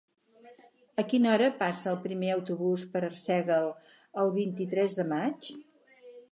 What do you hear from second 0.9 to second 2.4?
A quina hora passa el primer